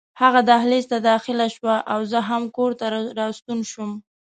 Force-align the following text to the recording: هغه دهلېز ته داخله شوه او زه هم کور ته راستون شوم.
هغه 0.21 0.41
دهلېز 0.49 0.85
ته 0.91 0.97
داخله 1.09 1.47
شوه 1.55 1.75
او 1.93 1.99
زه 2.11 2.19
هم 2.29 2.43
کور 2.57 2.71
ته 2.79 2.85
راستون 3.19 3.59
شوم. 3.71 3.91